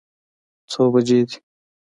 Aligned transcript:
څه 0.71 0.81
بجې 0.93 1.19
دي؟ 1.27 1.37